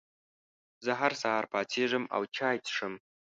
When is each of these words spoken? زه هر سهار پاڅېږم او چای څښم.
زه 0.85 0.91
هر 1.01 1.13
سهار 1.21 1.45
پاڅېږم 1.51 2.03
او 2.15 2.21
چای 2.35 2.57
څښم. 2.65 2.93